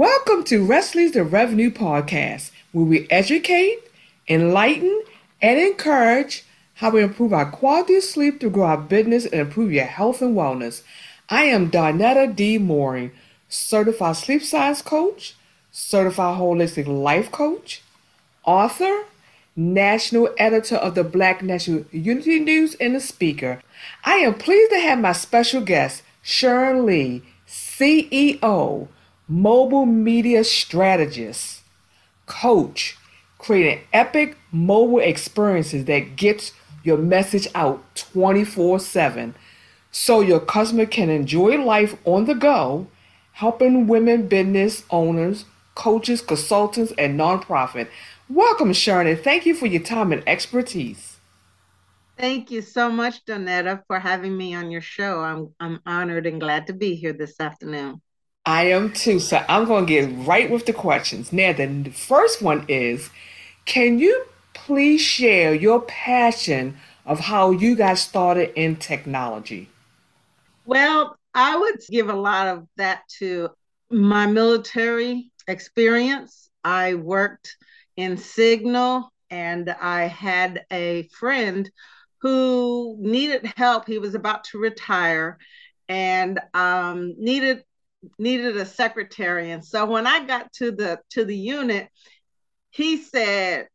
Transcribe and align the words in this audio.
Welcome 0.00 0.44
to 0.44 0.66
Wesley's 0.66 1.12
the 1.12 1.24
Revenue 1.24 1.70
Podcast, 1.70 2.52
where 2.72 2.86
we 2.86 3.06
educate, 3.10 3.80
enlighten, 4.26 5.02
and 5.42 5.60
encourage 5.60 6.46
how 6.76 6.88
we 6.88 7.02
improve 7.02 7.34
our 7.34 7.50
quality 7.50 7.96
of 7.96 8.04
sleep 8.04 8.40
to 8.40 8.48
grow 8.48 8.64
our 8.64 8.78
business 8.78 9.26
and 9.26 9.34
improve 9.34 9.72
your 9.72 9.84
health 9.84 10.22
and 10.22 10.34
wellness. 10.34 10.82
I 11.28 11.42
am 11.42 11.70
Donetta 11.70 12.34
D. 12.34 12.56
Mooring, 12.56 13.10
certified 13.50 14.16
sleep 14.16 14.42
science 14.42 14.80
coach, 14.80 15.36
certified 15.70 16.40
holistic 16.40 16.86
life 16.86 17.30
coach, 17.30 17.82
author, 18.44 19.04
national 19.54 20.30
editor 20.38 20.76
of 20.76 20.94
the 20.94 21.04
Black 21.04 21.42
National 21.42 21.84
Unity 21.92 22.40
News, 22.40 22.74
and 22.76 22.96
a 22.96 23.00
speaker. 23.00 23.60
I 24.02 24.14
am 24.14 24.32
pleased 24.32 24.70
to 24.70 24.80
have 24.80 24.98
my 24.98 25.12
special 25.12 25.60
guest, 25.60 26.02
Sharon 26.22 26.86
Lee, 26.86 27.22
CEO 27.46 28.88
mobile 29.30 29.86
media 29.86 30.44
strategist, 30.44 31.62
coach, 32.26 32.96
creating 33.38 33.80
epic 33.92 34.36
mobile 34.52 35.00
experiences 35.00 35.86
that 35.86 36.16
gets 36.16 36.52
your 36.84 36.98
message 36.98 37.48
out 37.54 37.82
24/7 37.94 39.34
so 39.92 40.20
your 40.20 40.40
customer 40.40 40.86
can 40.86 41.10
enjoy 41.10 41.56
life 41.62 41.96
on 42.04 42.26
the 42.26 42.34
go, 42.34 42.88
helping 43.32 43.86
women 43.88 44.28
business 44.28 44.84
owners, 44.90 45.46
coaches, 45.76 46.22
consultants, 46.22 46.92
and 46.98 47.18
nonprofit. 47.18 47.88
Welcome, 48.28 48.72
Sharon, 48.74 49.08
and 49.08 49.20
thank 49.20 49.46
you 49.46 49.54
for 49.54 49.66
your 49.66 49.82
time 49.82 50.12
and 50.12 50.22
expertise. 50.28 51.18
Thank 52.18 52.50
you 52.52 52.62
so 52.62 52.90
much, 52.90 53.24
Donetta, 53.24 53.82
for 53.88 53.98
having 53.98 54.36
me 54.36 54.54
on 54.54 54.70
your 54.70 54.82
show. 54.82 55.20
I'm 55.20 55.54
I'm 55.60 55.80
honored 55.86 56.26
and 56.26 56.40
glad 56.40 56.66
to 56.68 56.72
be 56.74 56.94
here 56.94 57.12
this 57.14 57.40
afternoon. 57.40 58.02
I 58.46 58.64
am 58.64 58.92
too. 58.92 59.20
So 59.20 59.44
I'm 59.48 59.66
going 59.66 59.86
to 59.86 59.92
get 59.92 60.26
right 60.26 60.50
with 60.50 60.66
the 60.66 60.72
questions. 60.72 61.32
Now, 61.32 61.52
the 61.52 61.90
first 61.90 62.42
one 62.42 62.64
is 62.68 63.10
Can 63.66 63.98
you 63.98 64.24
please 64.54 65.00
share 65.00 65.54
your 65.54 65.82
passion 65.82 66.76
of 67.04 67.20
how 67.20 67.50
you 67.50 67.76
got 67.76 67.98
started 67.98 68.52
in 68.58 68.76
technology? 68.76 69.68
Well, 70.64 71.16
I 71.34 71.56
would 71.56 71.80
give 71.90 72.08
a 72.08 72.14
lot 72.14 72.48
of 72.48 72.66
that 72.76 73.02
to 73.18 73.50
my 73.90 74.26
military 74.26 75.30
experience. 75.48 76.50
I 76.64 76.94
worked 76.94 77.56
in 77.96 78.16
Signal 78.16 79.12
and 79.30 79.70
I 79.70 80.02
had 80.02 80.64
a 80.72 81.08
friend 81.08 81.70
who 82.20 82.96
needed 83.00 83.52
help. 83.56 83.86
He 83.86 83.98
was 83.98 84.14
about 84.14 84.44
to 84.44 84.58
retire 84.58 85.38
and 85.88 86.38
um, 86.54 87.14
needed 87.18 87.64
needed 88.18 88.56
a 88.56 88.64
secretary. 88.66 89.50
And 89.50 89.64
so 89.64 89.86
when 89.86 90.06
I 90.06 90.24
got 90.24 90.52
to 90.54 90.70
the 90.70 91.00
to 91.10 91.24
the 91.24 91.36
unit, 91.36 91.88
he 92.70 92.96
said, 92.96 93.68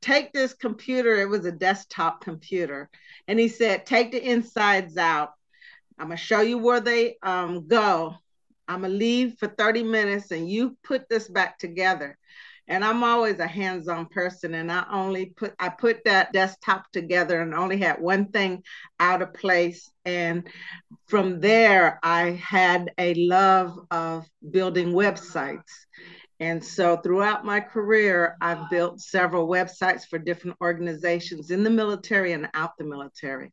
take 0.00 0.32
this 0.32 0.54
computer. 0.54 1.16
It 1.16 1.28
was 1.28 1.44
a 1.44 1.52
desktop 1.52 2.20
computer. 2.22 2.88
And 3.26 3.38
he 3.38 3.48
said, 3.48 3.86
take 3.86 4.12
the 4.12 4.22
insides 4.22 4.96
out. 4.96 5.30
I'm 5.98 6.08
gonna 6.08 6.16
show 6.16 6.40
you 6.40 6.58
where 6.58 6.80
they 6.80 7.16
um, 7.22 7.66
go. 7.66 8.14
I'm 8.68 8.82
gonna 8.82 8.94
leave 8.94 9.36
for 9.38 9.48
30 9.48 9.82
minutes 9.82 10.30
and 10.30 10.48
you 10.48 10.76
put 10.84 11.08
this 11.08 11.28
back 11.28 11.58
together 11.58 12.16
and 12.68 12.84
i'm 12.84 13.02
always 13.02 13.40
a 13.40 13.46
hands-on 13.46 14.06
person 14.06 14.54
and 14.54 14.70
i 14.70 14.84
only 14.92 15.26
put 15.26 15.54
i 15.58 15.68
put 15.68 16.04
that 16.04 16.32
desktop 16.32 16.90
together 16.92 17.40
and 17.40 17.54
only 17.54 17.78
had 17.78 18.00
one 18.00 18.28
thing 18.30 18.62
out 19.00 19.22
of 19.22 19.34
place. 19.34 19.90
And 20.04 20.48
from 21.06 21.40
there 21.40 21.98
i 22.02 22.30
had 22.30 22.92
a 22.98 23.14
love 23.14 23.78
of 23.90 24.26
building 24.50 24.92
websites. 24.92 25.62
And 26.40 26.64
so 26.64 26.96
throughout 26.98 27.44
my 27.44 27.60
career 27.60 28.36
i've 28.40 28.70
built 28.70 29.00
several 29.00 29.48
websites 29.48 30.06
for 30.08 30.18
different 30.18 30.56
organizations 30.60 31.50
in 31.50 31.64
the 31.64 31.70
military 31.70 32.32
and 32.32 32.48
out 32.54 32.72
the 32.78 32.84
military. 32.84 33.50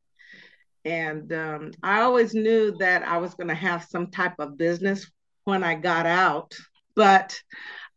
And 0.84 1.31
um, 1.34 1.72
i 1.81 2.02
always 2.02 2.34
knew 2.34 2.78
that 2.80 3.08
i 3.08 3.18
was 3.18 3.34
going 3.34 3.48
to 3.48 3.56
have 3.56 3.86
some 3.86 4.12
type 4.12 4.36
of 4.40 4.58
business 4.58 5.09
when 5.46 5.64
i 5.64 5.75
got 5.75 6.06
out 6.06 6.54
but 6.96 7.40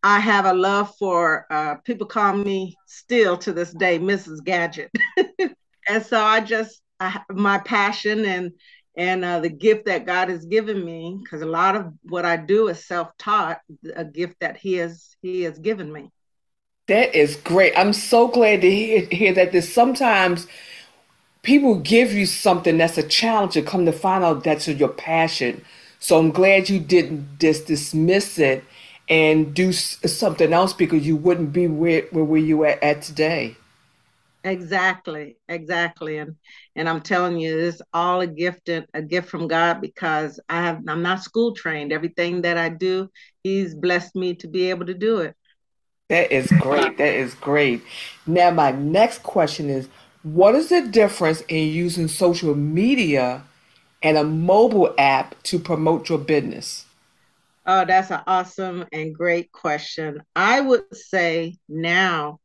I 0.03 0.21
have 0.21 0.45
a 0.45 0.53
love 0.53 0.95
for 0.97 1.47
uh, 1.51 1.77
people 1.77 2.07
call 2.07 2.37
me 2.37 2.77
still 2.87 3.37
to 3.39 3.53
this 3.53 3.73
day 3.73 3.99
Mrs. 3.99 4.45
Gadget, 4.45 4.91
and 5.89 6.05
so 6.05 6.21
I 6.21 6.41
just 6.41 6.81
I, 7.01 7.21
my 7.31 7.59
passion 7.59 8.25
and 8.25 8.53
and 8.97 9.25
uh, 9.25 9.41
the 9.41 9.49
gift 9.49 9.87
that 9.87 10.07
God 10.07 10.29
has 10.29 10.45
given 10.45 10.85
me, 10.85 11.19
because 11.23 11.43
a 11.43 11.47
lot 11.47 11.77
of 11.77 11.93
what 12.03 12.25
I 12.25 12.37
do 12.37 12.67
is 12.69 12.85
self-taught, 12.85 13.61
a 13.95 14.05
gift 14.05 14.35
that 14.41 14.57
He 14.57 14.75
has 14.75 15.17
He 15.23 15.43
has 15.43 15.59
given 15.59 15.93
me. 15.93 16.11
That 16.89 17.15
is 17.15 17.37
great. 17.37 17.75
I'm 17.77 17.93
so 17.93 18.29
glad 18.29 18.63
to 18.63 18.71
hear, 18.71 19.07
hear 19.07 19.33
that. 19.35 19.53
There's 19.53 19.73
sometimes 19.73 20.47
people 21.43 21.77
give 21.77 22.13
you 22.13 22.27
something 22.27 22.79
that's 22.79 22.99
a 22.99 23.03
challenge 23.03 23.53
to 23.55 23.63
come 23.63 23.87
to 23.87 23.93
find 23.93 24.25
out 24.25 24.43
that's 24.43 24.69
your 24.69 24.89
passion. 24.89 25.65
So 26.01 26.19
I'm 26.19 26.31
glad 26.31 26.69
you 26.69 26.81
didn't 26.81 27.39
just 27.39 27.67
dismiss 27.67 28.39
it 28.39 28.65
and 29.09 29.55
do 29.55 29.73
something 29.73 30.53
else 30.53 30.73
because 30.73 31.07
you 31.07 31.17
wouldn't 31.17 31.53
be 31.53 31.67
where, 31.67 32.03
where 32.13 32.41
you 32.41 32.65
at, 32.65 32.83
at 32.83 33.03
today. 33.03 33.57
Exactly, 34.45 35.37
exactly, 35.49 36.19
and 36.19 36.37
and 36.77 36.89
I'm 36.89 37.01
telling 37.01 37.39
you, 37.39 37.59
it's 37.59 37.83
all 37.93 38.21
a 38.21 38.27
gift 38.27 38.69
and 38.69 38.87
a 38.95 39.03
gift 39.03 39.29
from 39.29 39.49
God 39.49 39.81
because 39.81 40.39
I 40.49 40.63
have 40.63 40.81
I'm 40.87 41.03
not 41.03 41.23
school 41.23 41.55
trained. 41.55 41.93
Everything 41.93 42.43
that 42.43 42.57
I 42.57 42.69
do, 42.69 43.11
He's 43.43 43.75
blessed 43.75 44.15
me 44.15 44.35
to 44.37 44.49
be 44.49 44.71
able 44.71 44.87
to 44.87 44.95
do 44.95 45.19
it. 45.19 45.35
That 46.09 46.33
is 46.33 46.47
great. 46.61 46.97
That 46.99 47.15
is 47.15 47.35
great. 47.35 47.83
Now, 48.27 48.51
my 48.51 48.71
next 48.71 49.23
question 49.23 49.69
is, 49.69 49.89
what 50.23 50.55
is 50.55 50.71
the 50.71 50.83
difference 50.83 51.43
in 51.49 51.69
using 51.69 52.09
social 52.09 52.55
media 52.55 53.43
and 54.03 54.17
a 54.17 54.25
mobile 54.25 54.95
app 54.99 55.43
to 55.45 55.59
promote 55.59 56.09
your 56.09 56.19
business? 56.19 56.85
Oh, 57.71 57.85
that's 57.85 58.11
an 58.11 58.23
awesome 58.27 58.87
and 58.93 59.15
great 59.15 59.53
question. 59.53 60.23
I 60.35 60.61
would 60.61 60.97
say 60.97 61.57
now 61.69 62.41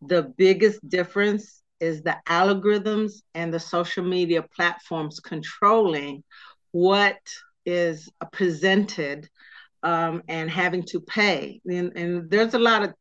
the 0.00 0.22
biggest 0.22 0.88
difference 0.88 1.62
is 1.80 2.02
the 2.02 2.16
algorithms 2.28 3.14
and 3.34 3.52
the 3.52 3.60
social 3.60 4.04
media 4.04 4.44
platforms 4.56 5.18
controlling 5.20 6.22
what 6.70 7.18
is 7.66 8.08
presented 8.32 9.28
um, 9.82 10.22
and 10.28 10.50
having 10.50 10.84
to 10.84 11.00
pay. 11.00 11.60
And, 11.66 11.92
and 11.96 12.30
there's 12.30 12.54
a 12.54 12.60
lot 12.60 12.84
of 12.84 12.94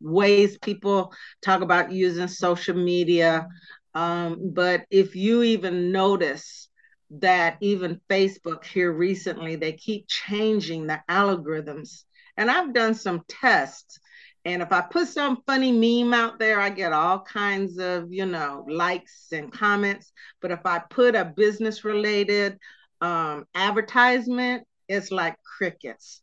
ways 0.00 0.58
people 0.58 1.14
talk 1.42 1.62
about 1.62 1.92
using 1.92 2.28
social 2.28 2.76
media. 2.76 3.48
Um, 3.94 4.52
but 4.52 4.84
if 4.90 5.16
you 5.16 5.42
even 5.42 5.92
notice 5.92 6.65
that 7.10 7.56
even 7.60 8.00
Facebook 8.10 8.64
here 8.64 8.92
recently, 8.92 9.56
they 9.56 9.72
keep 9.72 10.06
changing 10.08 10.86
the 10.86 11.00
algorithms. 11.08 12.02
And 12.36 12.50
I've 12.50 12.74
done 12.74 12.94
some 12.94 13.22
tests. 13.28 13.98
And 14.44 14.62
if 14.62 14.72
I 14.72 14.80
put 14.80 15.08
some 15.08 15.42
funny 15.46 15.72
meme 15.72 16.14
out 16.14 16.38
there, 16.38 16.60
I 16.60 16.70
get 16.70 16.92
all 16.92 17.20
kinds 17.20 17.78
of, 17.78 18.12
you 18.12 18.26
know, 18.26 18.64
likes 18.68 19.28
and 19.32 19.52
comments. 19.52 20.12
But 20.40 20.50
if 20.50 20.60
I 20.64 20.78
put 20.78 21.14
a 21.14 21.24
business 21.24 21.84
related 21.84 22.58
um, 23.00 23.46
advertisement, 23.54 24.64
it's 24.88 25.10
like 25.10 25.36
crickets. 25.42 26.22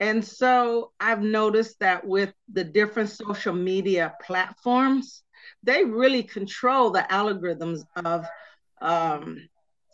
And 0.00 0.24
so 0.24 0.92
I've 1.00 1.22
noticed 1.22 1.78
that 1.80 2.06
with 2.06 2.32
the 2.52 2.64
different 2.64 3.10
social 3.10 3.54
media 3.54 4.14
platforms, 4.22 5.22
they 5.62 5.84
really 5.84 6.22
control 6.22 6.90
the 6.90 7.06
algorithms 7.10 7.84
of 7.96 8.26
um, 8.82 9.48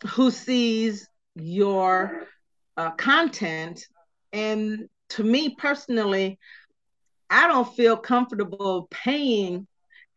who 0.07 0.31
sees 0.31 1.07
your 1.35 2.27
uh, 2.77 2.91
content. 2.91 3.85
And 4.33 4.89
to 5.09 5.23
me 5.23 5.55
personally, 5.55 6.39
I 7.29 7.47
don't 7.47 7.75
feel 7.75 7.97
comfortable 7.97 8.87
paying 8.91 9.67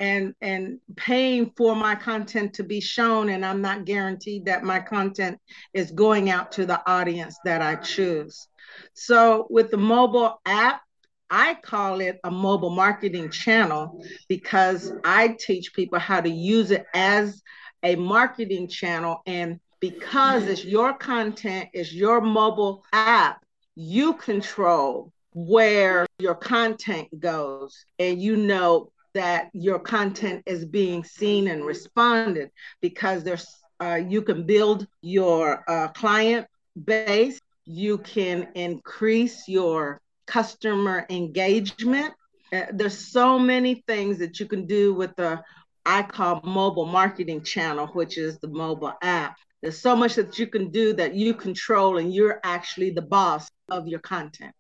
and 0.00 0.34
and 0.40 0.80
paying 0.96 1.52
for 1.56 1.76
my 1.76 1.94
content 1.94 2.54
to 2.54 2.64
be 2.64 2.80
shown 2.80 3.28
and 3.28 3.46
I'm 3.46 3.62
not 3.62 3.84
guaranteed 3.84 4.46
that 4.46 4.64
my 4.64 4.80
content 4.80 5.38
is 5.72 5.92
going 5.92 6.30
out 6.30 6.50
to 6.52 6.66
the 6.66 6.82
audience 6.90 7.38
that 7.44 7.62
I 7.62 7.76
choose. 7.76 8.48
So 8.94 9.46
with 9.50 9.70
the 9.70 9.76
mobile 9.76 10.40
app 10.44 10.82
I 11.30 11.54
call 11.54 12.00
it 12.00 12.18
a 12.24 12.30
mobile 12.30 12.70
marketing 12.70 13.30
channel 13.30 14.04
because 14.28 14.92
I 15.04 15.36
teach 15.38 15.72
people 15.74 15.98
how 15.98 16.20
to 16.20 16.28
use 16.28 16.70
it 16.70 16.86
as 16.92 17.42
a 17.82 17.96
marketing 17.96 18.68
channel 18.68 19.22
and 19.26 19.58
because 19.90 20.44
it's 20.44 20.64
your 20.64 20.94
content, 20.94 21.68
it's 21.72 21.92
your 21.92 22.20
mobile 22.20 22.84
app, 22.92 23.44
you 23.74 24.14
control 24.14 25.12
where 25.32 26.06
your 26.18 26.34
content 26.34 27.08
goes 27.18 27.84
and 27.98 28.22
you 28.22 28.36
know 28.36 28.90
that 29.14 29.50
your 29.52 29.78
content 29.78 30.42
is 30.46 30.64
being 30.64 31.04
seen 31.04 31.48
and 31.48 31.64
responded 31.64 32.50
because 32.80 33.24
there's 33.24 33.46
uh, 33.80 34.00
you 34.08 34.22
can 34.22 34.44
build 34.46 34.86
your 35.02 35.64
uh, 35.68 35.88
client 35.88 36.46
base 36.84 37.40
you 37.66 37.98
can 37.98 38.48
increase 38.54 39.48
your 39.48 40.00
customer 40.26 41.06
engagement. 41.10 42.12
Uh, 42.52 42.66
there's 42.72 42.98
so 42.98 43.38
many 43.38 43.82
things 43.86 44.18
that 44.18 44.38
you 44.38 44.46
can 44.46 44.66
do 44.66 44.92
with 44.94 45.14
the 45.16 45.42
I 45.86 46.02
call 46.02 46.40
mobile 46.44 46.86
marketing 46.86 47.42
channel, 47.42 47.88
which 47.88 48.16
is 48.16 48.38
the 48.38 48.48
mobile 48.48 48.94
app. 49.02 49.36
There's 49.64 49.80
so 49.80 49.96
much 49.96 50.16
that 50.16 50.38
you 50.38 50.46
can 50.46 50.68
do 50.68 50.92
that 50.92 51.14
you 51.14 51.32
control, 51.32 51.96
and 51.96 52.12
you're 52.12 52.38
actually 52.44 52.90
the 52.90 53.00
boss 53.00 53.48
of 53.70 53.88
your 53.88 53.98
content. 53.98 54.52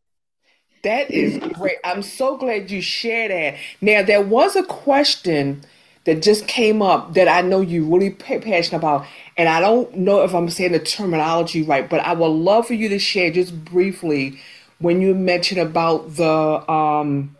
That 0.82 1.10
is 1.10 1.36
great. 1.52 1.76
I'm 1.84 2.00
so 2.00 2.38
glad 2.38 2.70
you 2.70 2.80
shared 2.80 3.30
that. 3.30 3.60
Now, 3.82 4.02
there 4.02 4.22
was 4.22 4.56
a 4.56 4.62
question 4.62 5.60
that 6.04 6.22
just 6.22 6.48
came 6.48 6.80
up 6.80 7.12
that 7.12 7.28
I 7.28 7.42
know 7.42 7.60
you're 7.60 7.84
really 7.84 8.12
passionate 8.12 8.78
about, 8.78 9.04
and 9.36 9.46
I 9.46 9.60
don't 9.60 9.94
know 9.94 10.22
if 10.22 10.34
I'm 10.34 10.48
saying 10.48 10.72
the 10.72 10.78
terminology 10.78 11.62
right, 11.62 11.86
but 11.86 12.00
I 12.00 12.14
would 12.14 12.26
love 12.28 12.68
for 12.68 12.74
you 12.74 12.88
to 12.88 12.98
share 12.98 13.30
just 13.30 13.62
briefly 13.62 14.40
when 14.78 15.02
you 15.02 15.14
mentioned 15.14 15.60
about 15.60 16.16
the 16.16 16.72
um, 16.72 17.36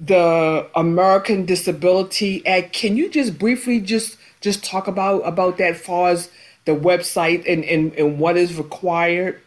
the 0.00 0.68
American 0.74 1.46
Disability 1.46 2.44
Act. 2.44 2.72
Can 2.72 2.96
you 2.96 3.08
just 3.08 3.38
briefly 3.38 3.80
just 3.80 4.16
just 4.40 4.64
talk 4.64 4.88
about 4.88 5.20
about 5.20 5.58
that, 5.58 5.76
far 5.76 6.08
as 6.08 6.28
the 6.64 6.72
website 6.72 7.50
and 7.50 7.64
and, 7.64 7.92
and 7.94 8.18
what 8.18 8.36
is 8.36 8.56
required? 8.56 9.40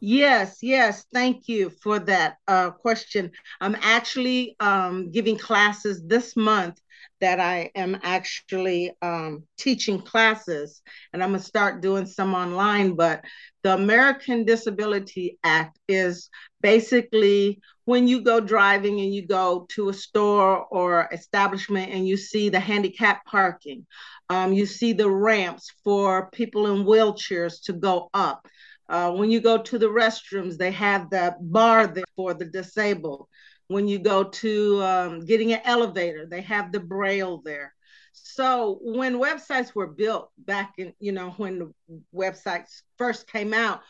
Yes, 0.00 0.58
yes. 0.62 1.04
Thank 1.12 1.48
you 1.48 1.70
for 1.70 1.98
that 2.00 2.36
uh, 2.46 2.70
question. 2.70 3.32
I'm 3.60 3.76
actually 3.82 4.54
um, 4.60 5.10
giving 5.10 5.36
classes 5.36 6.00
this 6.06 6.36
month 6.36 6.80
that 7.20 7.40
I 7.40 7.70
am 7.74 7.98
actually 8.02 8.92
um, 9.02 9.44
teaching 9.56 10.00
classes, 10.00 10.82
and 11.12 11.22
I'm 11.22 11.32
to 11.32 11.38
start 11.38 11.80
doing 11.80 12.06
some 12.06 12.34
online. 12.34 12.94
But 12.94 13.24
the 13.62 13.74
American 13.74 14.44
Disability 14.44 15.38
Act 15.42 15.78
is 15.88 16.30
basically 16.60 17.60
when 17.84 18.06
you 18.06 18.20
go 18.20 18.40
driving 18.40 19.00
and 19.00 19.14
you 19.14 19.26
go 19.26 19.66
to 19.70 19.88
a 19.88 19.94
store 19.94 20.66
or 20.66 21.08
establishment 21.12 21.90
and 21.90 22.06
you 22.06 22.16
see 22.16 22.48
the 22.48 22.60
handicap 22.60 23.24
parking, 23.24 23.86
um, 24.28 24.52
you 24.52 24.66
see 24.66 24.92
the 24.92 25.10
ramps 25.10 25.72
for 25.84 26.30
people 26.30 26.66
in 26.66 26.84
wheelchairs 26.84 27.62
to 27.64 27.72
go 27.72 28.10
up 28.12 28.46
uh, 28.88 29.12
when 29.12 29.30
you 29.30 29.40
go 29.40 29.58
to 29.58 29.78
the 29.78 29.86
restrooms, 29.86 30.56
they 30.56 30.70
have 30.70 31.10
the 31.10 31.34
bar 31.40 31.86
there 31.86 32.04
for 32.16 32.32
the 32.34 32.46
disabled. 32.46 33.28
When 33.68 33.86
you 33.86 33.98
go 33.98 34.24
to 34.24 34.82
um, 34.82 35.24
getting 35.24 35.52
an 35.52 35.60
elevator, 35.64 36.26
they 36.26 36.40
have 36.42 36.72
the 36.72 36.80
braille 36.80 37.42
there. 37.44 37.74
So 38.12 38.78
when 38.82 39.20
websites 39.20 39.74
were 39.74 39.86
built 39.86 40.30
back 40.38 40.74
in, 40.78 40.92
you 40.98 41.12
know, 41.12 41.30
when 41.36 41.58
the 41.58 41.72
websites 42.14 42.82
first 42.96 43.30
came 43.30 43.54
out, 43.54 43.82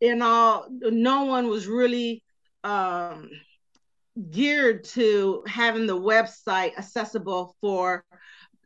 in 0.00 0.20
all, 0.20 0.66
no 0.70 1.24
one 1.24 1.48
was 1.48 1.66
really 1.66 2.22
um, 2.64 3.30
geared 4.30 4.84
to 4.84 5.42
having 5.46 5.86
the 5.86 5.96
website 5.96 6.76
accessible 6.76 7.56
for 7.60 8.04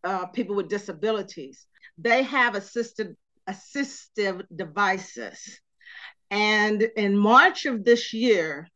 uh, 0.02 0.26
people 0.26 0.56
with 0.56 0.68
disabilities. 0.68 1.66
They 1.98 2.22
have 2.22 2.54
assisted 2.54 3.16
assistive 3.48 4.42
devices. 4.54 5.60
And 6.30 6.82
in 6.96 7.16
March 7.16 7.66
of 7.66 7.84
this 7.84 8.12
year, 8.12 8.68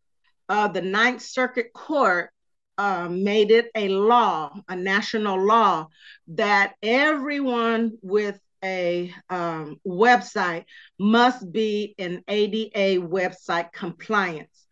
uh, 0.50 0.66
the 0.68 0.82
Ninth 0.82 1.22
Circuit 1.22 1.72
Court 1.72 2.30
uh, 2.76 3.08
made 3.08 3.52
it 3.52 3.70
a 3.74 3.88
law, 3.88 4.52
a 4.68 4.74
national 4.74 5.46
law, 5.46 5.88
that 6.28 6.74
everyone 6.82 7.92
with 8.02 8.38
a 8.64 9.14
um, 9.30 9.80
website 9.86 10.64
must 10.98 11.50
be 11.52 11.94
in 11.96 12.24
ADA 12.26 13.00
website 13.00 13.72
compliance. 13.72 14.66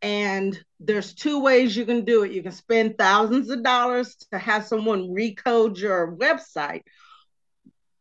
And 0.00 0.58
there's 0.80 1.14
two 1.14 1.40
ways 1.42 1.76
you 1.76 1.84
can 1.84 2.04
do 2.04 2.22
it. 2.22 2.32
You 2.32 2.42
can 2.42 2.52
spend 2.52 2.96
thousands 2.96 3.50
of 3.50 3.62
dollars 3.62 4.16
to 4.32 4.38
have 4.38 4.64
someone 4.64 5.08
recode 5.08 5.78
your 5.78 6.16
website, 6.16 6.82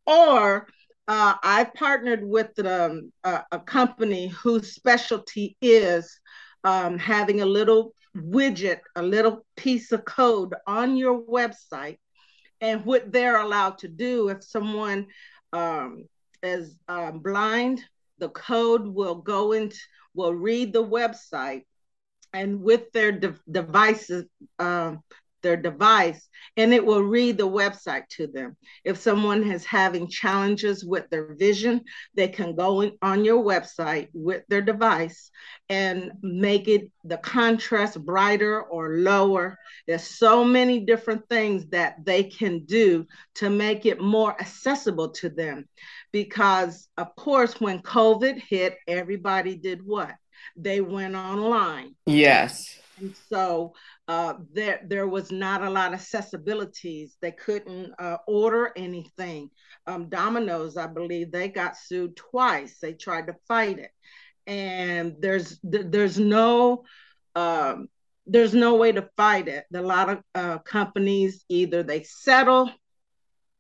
or 0.06 0.68
uh, 1.10 1.34
I 1.42 1.66
partnered 1.76 2.24
with 2.24 2.58
um, 2.66 3.12
a, 3.24 3.44
a, 3.52 3.60
company 3.60 4.28
whose 4.28 4.74
specialty 4.74 5.56
is 5.62 6.20
um, 6.68 7.00
having 7.00 7.40
a 7.40 7.46
little 7.46 7.94
widget, 8.14 8.82
a 8.98 9.02
little 9.02 9.46
piece 9.56 9.94
of 9.94 10.04
code 10.04 10.54
on 10.68 10.98
your 10.98 11.22
website. 11.22 11.98
And 12.60 12.84
what 12.84 13.10
they're 13.10 13.40
allowed 13.40 13.78
to 13.80 13.88
do 13.88 14.28
if 14.28 14.44
someone 14.44 15.08
um, 15.54 16.04
is 16.44 16.76
um, 16.90 17.20
blind, 17.20 17.86
the 18.18 18.28
code 18.30 18.86
will 18.86 19.16
go 19.16 19.54
into, 19.54 19.78
will 20.14 20.36
read 20.36 20.74
the 20.74 20.84
website 20.84 21.64
and 22.34 22.62
with 22.62 22.92
their 22.92 23.14
de- 23.14 23.40
devices, 23.50 24.26
um, 24.60 25.02
their 25.42 25.58
device 25.58 26.28
and 26.56 26.74
it 26.74 26.86
will 26.86 27.04
read 27.04 27.38
the 27.38 27.48
website 27.48 28.08
to 28.10 28.28
them. 28.28 28.58
If 28.84 28.98
someone 28.98 29.44
is 29.44 29.66
having 29.66 30.10
challenges 30.10 30.84
with 30.84 31.10
their 31.10 31.36
vision, 31.36 31.82
they 32.16 32.28
can 32.28 32.56
go 32.56 32.82
in, 32.82 32.94
on 33.02 33.24
your 33.24 33.44
website 33.44 34.10
with 34.14 34.44
their 34.48 34.62
device 34.62 35.30
and 35.70 36.12
make 36.22 36.68
it 36.68 36.90
the 37.04 37.18
contrast 37.18 38.04
brighter 38.04 38.62
or 38.62 38.98
lower. 38.98 39.58
There's 39.86 40.04
so 40.04 40.44
many 40.44 40.80
different 40.80 41.28
things 41.30 41.68
that 41.68 42.04
they 42.04 42.24
can 42.24 42.66
do 42.66 43.06
to 43.36 43.50
make 43.50 43.86
it 43.86 44.02
more 44.02 44.32
accessible 44.40 45.10
to 45.10 45.30
them. 45.30 45.68
Because, 46.12 46.88
of 46.98 47.16
course, 47.16 47.60
when 47.62 47.82
COVID 47.82 48.42
hit, 48.50 48.78
everybody 48.88 49.56
did 49.56 49.86
what? 49.86 50.16
They 50.56 50.82
went 50.82 51.16
online. 51.16 51.96
Yes. 52.06 52.80
And 53.00 53.16
so 53.30 53.74
uh, 54.08 54.36
there 54.54 54.82
there 54.86 55.08
was 55.08 55.32
not 55.32 55.62
a 55.62 55.70
lot 55.70 55.94
of 55.94 56.00
accessibilities. 56.00 57.12
They 57.22 57.32
couldn't 57.32 57.94
uh, 58.00 58.18
order 58.28 58.72
anything. 58.76 59.52
Um, 59.86 60.10
Domino's, 60.10 60.78
I 60.78 60.88
believe, 60.88 61.32
they 61.32 61.48
got 61.48 61.78
sued 61.78 62.16
twice. 62.16 62.80
They 62.80 62.94
tried 62.94 63.28
to 63.28 63.36
fight 63.48 63.80
it, 63.80 63.92
and 64.48 65.16
there's 65.20 65.60
there's 65.64 66.18
no 66.18 66.84
um, 67.36 67.88
there's 68.26 68.54
no 68.54 68.76
way 68.76 68.92
to 68.92 69.10
fight 69.16 69.48
it. 69.48 69.66
A 69.74 69.82
lot 69.82 70.10
of 70.10 70.20
uh, 70.34 70.58
companies 70.60 71.46
either 71.50 71.84
they 71.84 72.04
settle, 72.04 72.72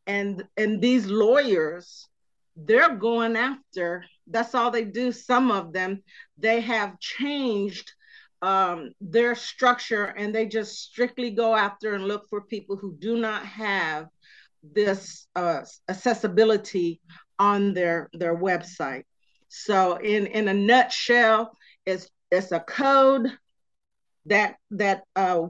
and 0.07 0.43
and 0.57 0.81
these 0.81 1.05
lawyers 1.05 2.07
they're 2.55 2.95
going 2.95 3.35
after. 3.35 4.03
That's 4.25 4.55
all 4.55 4.71
they 4.71 4.83
do. 4.83 5.11
Some 5.11 5.51
of 5.51 5.73
them 5.73 6.01
they 6.37 6.61
have 6.61 6.99
changed 6.99 7.93
um, 8.41 8.91
their 9.01 9.35
structure 9.35 10.05
and 10.05 10.33
they 10.33 10.45
just 10.45 10.77
strictly 10.77 11.31
go 11.31 11.55
after 11.55 11.95
and 11.95 12.07
look 12.07 12.27
for 12.29 12.41
people 12.41 12.75
who 12.75 12.95
do 12.97 13.17
not 13.17 13.45
have 13.45 14.07
this 14.63 15.27
uh, 15.35 15.61
accessibility 15.89 17.01
on 17.39 17.73
their 17.73 18.09
their 18.13 18.35
website. 18.35 19.03
So 19.49 19.95
in 19.97 20.27
in 20.27 20.47
a 20.47 20.53
nutshell, 20.53 21.51
it's 21.85 22.09
it's 22.31 22.51
a 22.51 22.59
code 22.59 23.27
that 24.25 24.55
that 24.71 25.03
uh, 25.15 25.47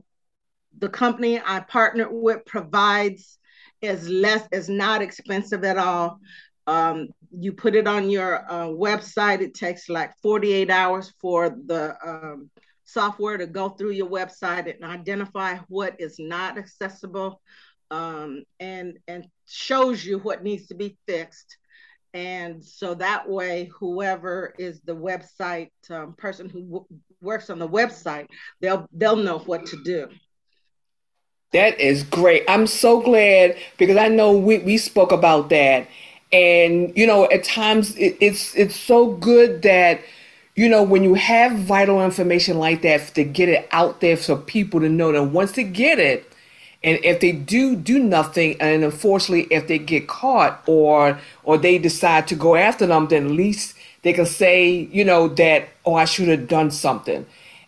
the 0.78 0.90
company 0.90 1.42
I 1.44 1.60
partnered 1.62 2.10
with 2.12 2.46
provides 2.46 3.38
is 3.82 4.08
less 4.08 4.48
is 4.52 4.70
not 4.70 5.02
expensive 5.02 5.64
at 5.64 5.78
all. 5.78 6.20
Um, 6.68 7.08
you 7.32 7.54
put 7.54 7.76
it 7.76 7.88
on 7.88 8.10
your 8.10 8.46
uh, 8.52 8.68
website. 8.68 9.42
It 9.42 9.54
takes 9.54 9.90
like 9.90 10.12
48 10.22 10.70
hours 10.70 11.14
for 11.22 11.50
the 11.50 11.96
um, 12.06 12.50
software 12.88 13.38
to 13.38 13.46
go 13.46 13.70
through 13.70 13.92
your 13.92 14.10
website 14.10 14.74
and 14.74 14.84
identify 14.84 15.58
what 15.68 16.00
is 16.00 16.16
not 16.18 16.58
accessible 16.58 17.42
um, 17.92 18.44
and 18.60 18.98
and 19.08 19.28
shows 19.48 20.04
you 20.04 20.20
what 20.20 20.44
needs 20.44 20.68
to 20.68 20.76
be 20.76 20.98
fixed. 21.08 21.58
And 22.14 22.64
so 22.64 22.96
that 22.96 23.30
way 23.30 23.70
whoever 23.78 24.54
is 24.58 24.82
the 24.82 24.96
website 24.96 25.70
um, 25.90 26.16
person 26.18 26.50
who 26.50 26.62
w- 26.64 26.86
works 27.22 27.50
on 27.50 27.60
the 27.60 27.68
website 27.68 28.28
they'll 28.62 28.88
they'll 28.92 29.16
know 29.18 29.40
what 29.40 29.66
to 29.68 29.84
do. 29.84 30.08
That 31.54 31.80
is 31.80 32.04
great. 32.04 32.44
I'm 32.48 32.68
so 32.68 33.02
glad 33.02 33.58
because 33.78 33.98
i 33.98 34.10
know 34.10 34.38
we, 34.38 34.60
we 34.60 34.78
spoke 34.78 35.12
about 35.12 35.50
that. 35.50 35.88
And 36.32 36.92
you 36.98 37.06
know 37.06 37.26
at 37.26 37.44
times 37.44 37.96
it, 37.96 38.18
it's 38.20 38.56
it's 38.56 38.76
so 38.76 39.14
good 39.14 39.62
that 39.62 40.02
you 40.58 40.68
know, 40.68 40.82
when 40.82 41.04
you 41.04 41.14
have 41.14 41.56
vital 41.56 42.04
information 42.04 42.58
like 42.58 42.82
that, 42.82 43.14
to 43.14 43.24
get 43.24 43.48
it 43.48 43.70
out 43.72 44.02
there 44.02 44.18
for 44.18 44.36
people 44.36 44.80
to 44.80 44.90
know 44.90 45.12
that 45.12 45.26
once 45.26 45.52
they 45.52 45.64
get 45.64 46.00
it, 46.00 46.34
and 46.84 46.98
if 47.04 47.20
they 47.20 47.32
do 47.32 47.76
do 47.76 48.00
nothing, 48.00 48.60
and 48.60 48.84
unfortunately, 48.84 49.48
if 49.52 49.68
they 49.68 49.78
get 49.78 50.08
caught 50.08 50.64
or 50.66 51.20
or 51.44 51.60
they 51.60 51.78
decide 51.78 52.28
to 52.30 52.36
go 52.36 52.56
after 52.56 52.88
them, 52.88 53.08
then 53.08 53.28
at 53.28 53.32
least 53.32 53.76
they 54.02 54.14
can 54.14 54.26
say, 54.26 54.68
you 54.92 55.06
know, 55.06 55.28
that 55.28 55.70
oh, 55.86 55.94
I 55.94 56.06
should 56.06 56.28
have 56.28 56.48
done 56.48 56.72
something. 56.72 57.28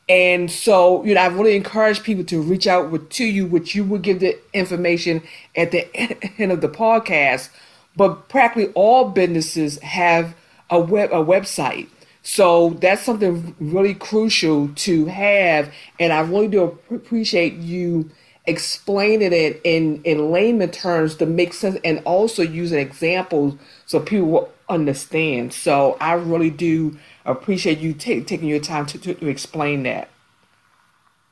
And 0.09 0.49
so, 0.49 1.03
you 1.03 1.13
know, 1.13 1.21
I 1.21 1.27
really 1.27 1.55
encourage 1.55 2.01
people 2.01 2.23
to 2.25 2.41
reach 2.41 2.65
out 2.65 2.89
with, 2.89 3.09
to 3.11 3.23
you, 3.23 3.45
which 3.45 3.75
you 3.75 3.83
will 3.83 3.99
give 3.99 4.19
the 4.19 4.35
information 4.53 5.21
at 5.55 5.69
the 5.71 5.87
end 6.41 6.51
of 6.51 6.61
the 6.61 6.69
podcast. 6.69 7.49
But 7.95 8.29
practically 8.29 8.73
all 8.73 9.09
businesses 9.09 9.77
have 9.79 10.33
a 10.71 10.79
web 10.79 11.11
a 11.11 11.23
website. 11.23 11.87
So 12.31 12.71
that's 12.81 13.01
something 13.01 13.55
really 13.59 13.95
crucial 13.95 14.69
to 14.69 15.05
have. 15.05 15.73
And 15.99 16.13
I 16.13 16.19
really 16.21 16.47
do 16.47 16.61
appreciate 16.91 17.53
you 17.55 18.11
explaining 18.45 19.33
it 19.33 19.59
in, 19.63 20.01
in 20.03 20.31
layman 20.31 20.71
terms 20.71 21.15
to 21.15 21.25
make 21.25 21.53
sense 21.53 21.79
and 21.83 22.01
also 22.05 22.41
using 22.43 22.79
examples 22.79 23.55
so 23.85 23.99
people 23.99 24.27
will 24.27 24.49
understand. 24.69 25.53
So 25.53 25.97
I 25.99 26.13
really 26.13 26.49
do 26.51 26.97
appreciate 27.25 27.79
you 27.79 27.93
t- 27.93 28.21
taking 28.21 28.47
your 28.47 28.59
time 28.59 28.85
to, 28.87 28.99
to, 28.99 29.13
to 29.15 29.27
explain 29.27 29.83
that. 29.83 30.09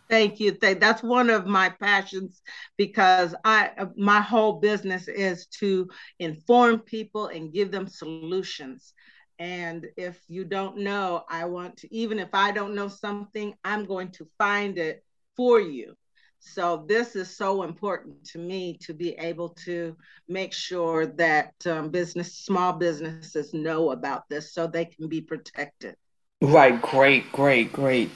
Thank 0.10 0.40
you. 0.40 0.52
That's 0.54 1.04
one 1.04 1.30
of 1.30 1.46
my 1.48 1.70
passions 1.70 2.42
because 2.78 3.36
I 3.44 3.72
my 3.98 4.22
whole 4.22 4.54
business 4.62 5.10
is 5.10 5.48
to 5.60 5.90
inform 6.20 6.80
people 6.80 7.28
and 7.28 7.52
give 7.52 7.72
them 7.72 7.88
solutions. 7.88 8.94
And 9.40 9.88
if 9.98 10.20
you 10.28 10.46
don't 10.46 10.80
know, 10.80 11.24
I 11.30 11.46
want 11.46 11.78
to 11.78 11.94
even 11.94 12.20
if 12.20 12.30
I 12.34 12.52
don't 12.52 12.76
know 12.76 12.88
something, 12.88 13.54
I'm 13.64 13.86
going 13.86 14.12
to 14.12 14.28
find 14.38 14.78
it 14.78 15.04
for 15.36 15.60
you. 15.60 15.96
So 16.40 16.86
this 16.88 17.16
is 17.16 17.36
so 17.36 17.64
important 17.64 18.24
to 18.32 18.40
me 18.40 18.78
to 18.82 18.94
be 18.94 19.12
able 19.18 19.50
to 19.66 19.96
make 20.28 20.54
sure 20.54 21.06
that 21.06 21.54
um, 21.66 21.90
business, 21.90 22.34
small 22.36 22.74
businesses 22.74 23.54
know 23.54 23.92
about 23.92 24.30
this 24.30 24.54
so 24.54 24.68
they 24.68 24.86
can 24.86 25.08
be 25.08 25.22
protected. 25.22 25.96
Right, 26.42 26.80
great, 26.80 27.32
great, 27.32 27.74
great. 27.74 28.12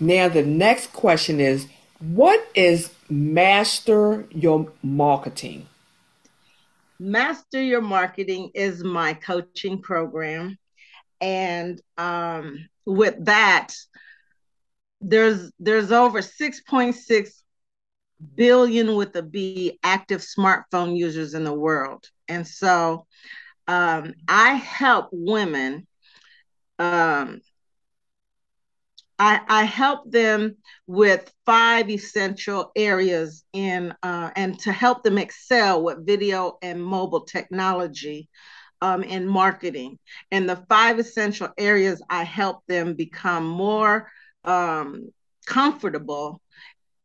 Now, 0.00 0.28
the 0.28 0.42
next 0.42 0.92
question 0.92 1.40
is 1.40 1.66
what 2.00 2.46
is 2.54 2.90
Master 3.08 4.26
Your 4.30 4.72
Marketing? 4.82 5.66
Master 7.00 7.62
Your 7.62 7.80
Marketing 7.80 8.50
is 8.54 8.84
my 8.84 9.14
coaching 9.14 9.80
program. 9.80 10.58
And 11.22 11.80
um, 11.96 12.68
with 12.84 13.24
that, 13.24 13.68
there's 15.00 15.50
there's 15.58 15.92
over 15.92 16.20
6.6 16.20 17.30
billion 18.34 18.96
with 18.96 19.16
a 19.16 19.22
B 19.22 19.78
active 19.82 20.20
smartphone 20.20 20.94
users 20.94 21.32
in 21.32 21.42
the 21.42 21.54
world. 21.54 22.06
And 22.28 22.46
so 22.46 23.06
um, 23.66 24.12
I 24.28 24.54
help 24.54 25.08
women 25.10 25.86
um, 26.78 27.40
I, 29.20 29.40
I 29.48 29.64
help 29.64 30.10
them 30.10 30.56
with 30.86 31.30
five 31.44 31.90
essential 31.90 32.72
areas 32.74 33.44
in 33.52 33.94
uh, 34.02 34.30
and 34.34 34.58
to 34.60 34.72
help 34.72 35.02
them 35.02 35.18
excel 35.18 35.82
with 35.82 36.06
video 36.06 36.56
and 36.62 36.82
mobile 36.82 37.26
technology 37.26 38.30
um, 38.80 39.02
in 39.02 39.26
marketing. 39.26 39.98
And 40.30 40.48
the 40.48 40.64
five 40.70 40.98
essential 40.98 41.50
areas 41.58 42.02
I 42.08 42.24
help 42.24 42.64
them 42.66 42.94
become 42.94 43.46
more 43.46 44.10
um, 44.46 45.10
comfortable 45.44 46.40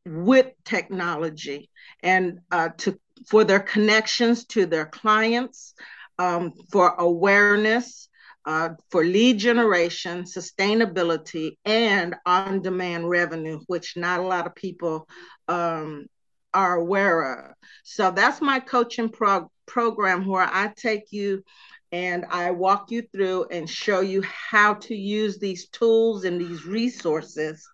with 0.06 0.48
technology 0.64 1.70
and 2.02 2.40
uh, 2.50 2.70
to 2.78 2.98
for 3.28 3.44
their 3.44 3.60
connections 3.60 4.46
to 4.46 4.66
their 4.66 4.86
clients, 4.86 5.74
um, 6.18 6.54
for 6.72 6.96
awareness, 6.98 8.08
uh, 8.46 8.70
for 8.92 9.04
lead 9.04 9.40
generation, 9.40 10.24
sustainability, 10.24 11.58
and 11.66 12.16
on 12.26 12.62
demand 12.62 13.10
revenue, 13.10 13.60
which 13.68 13.98
not 13.98 14.20
a 14.20 14.24
lot 14.24 14.46
of 14.46 14.56
people 14.56 15.08
um, 15.48 16.06
are 16.54 16.76
aware 16.76 17.50
of. 17.50 17.56
So 17.84 18.12
that's 18.12 18.42
my 18.42 18.60
coaching 18.60 19.10
prog- 19.10 19.50
program 19.66 20.26
where 20.28 20.48
I 20.50 20.72
take 20.76 21.12
you 21.12 21.44
and 21.92 22.26
I 22.30 22.52
walk 22.52 22.92
you 22.92 23.04
through 23.12 23.46
and 23.52 23.70
show 23.70 24.02
you 24.02 24.22
how 24.24 24.76
to 24.76 24.96
use 24.96 25.40
these 25.40 25.68
tools 25.70 26.24
and 26.26 26.40
these 26.40 26.66
resources 26.66 27.68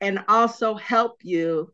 and 0.00 0.24
also 0.28 0.74
help 0.74 1.18
you 1.22 1.72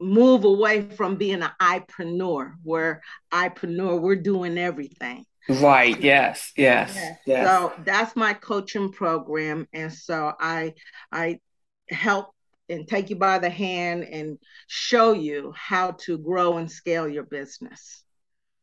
move 0.00 0.44
away 0.44 0.82
from 0.82 1.16
being 1.16 1.42
an 1.42 1.50
entrepreneur 1.60 2.54
where 2.62 3.00
entrepreneur 3.32 3.96
we're 3.96 4.16
doing 4.16 4.58
everything 4.58 5.24
Right. 5.48 6.00
Yes. 6.00 6.52
Yes. 6.56 6.96
Yes. 7.26 7.48
So 7.48 7.72
that's 7.84 8.14
my 8.16 8.34
coaching 8.34 8.92
program, 8.92 9.66
and 9.72 9.92
so 9.92 10.32
I 10.38 10.74
I 11.10 11.40
help 11.90 12.34
and 12.68 12.86
take 12.88 13.10
you 13.10 13.16
by 13.16 13.38
the 13.38 13.50
hand 13.50 14.04
and 14.04 14.38
show 14.66 15.12
you 15.12 15.52
how 15.56 15.92
to 15.92 16.18
grow 16.18 16.56
and 16.58 16.70
scale 16.70 17.08
your 17.08 17.24
business. 17.24 18.02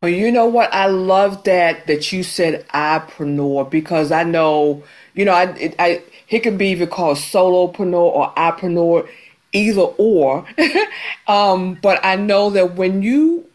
Well, 0.02 0.12
you 0.12 0.32
know 0.32 0.46
what? 0.46 0.74
I 0.74 0.88
love 0.88 1.44
that 1.44 1.88
that 1.88 2.14
you 2.14 2.24
said 2.24 2.66
entrepreneur 2.74 3.66
because 3.66 4.14
I 4.14 4.24
know, 4.24 4.84
you 5.14 5.26
know, 5.26 5.34
I 5.34 5.52
it, 5.58 5.76
I 5.78 6.02
it 6.30 6.40
can 6.40 6.58
be 6.58 6.70
even 6.70 6.88
called 6.88 7.18
solopreneur 7.18 7.94
or 7.94 8.40
entrepreneur, 8.40 9.08
either 9.52 9.82
or. 9.82 10.46
um, 11.28 11.78
but 11.82 12.00
I 12.04 12.16
know 12.16 12.50
that 12.52 12.76
when 12.76 13.02
you, 13.02 13.46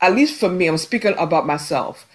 at 0.00 0.14
least 0.14 0.40
for 0.40 0.48
me, 0.48 0.66
I'm 0.66 0.78
speaking 0.78 1.14
about 1.18 1.46
myself 1.46 2.06